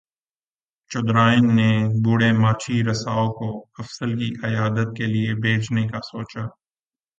چودھرائن 0.91 1.45
نے 1.55 1.69
بوڑھے 2.03 2.31
ماچھی 2.33 2.75
رساؤ 2.83 3.27
کو 3.31 3.49
افضل 3.79 4.09
کی 4.19 4.29
عیادت 4.43 4.87
کے 4.97 5.05
لیے 5.05 5.33
بھیجنے 5.41 5.83
کا 5.87 5.99
سوچا 6.03 6.43